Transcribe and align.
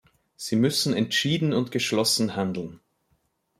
Sie 0.35 0.55
müssen 0.55 0.95
entschieden 0.95 1.53
und 1.53 1.69
geschlossen 1.69 2.35
handeln. 2.35 2.79